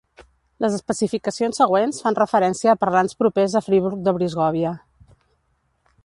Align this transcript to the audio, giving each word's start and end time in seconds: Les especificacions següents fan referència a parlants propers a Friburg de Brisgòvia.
Les 0.63 0.75
especificacions 0.77 1.59
següents 1.61 1.99
fan 2.05 2.17
referència 2.19 2.73
a 2.73 2.79
parlants 2.85 3.15
propers 3.19 3.57
a 3.59 3.61
Friburg 3.67 4.01
de 4.07 4.15
Brisgòvia. 4.19 4.73